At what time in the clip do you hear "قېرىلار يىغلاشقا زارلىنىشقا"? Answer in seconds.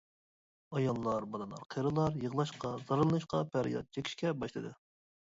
1.75-3.41